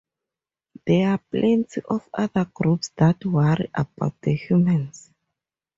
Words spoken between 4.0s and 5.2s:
the humans.